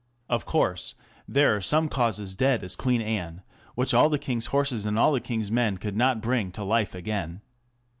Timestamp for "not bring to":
5.95-6.63